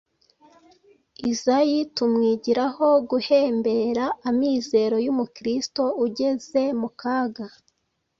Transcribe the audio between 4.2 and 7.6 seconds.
amizero y‟umukristu ugeze mu kaga